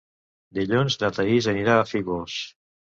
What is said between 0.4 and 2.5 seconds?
Dilluns na Thaís anirà a Fígols.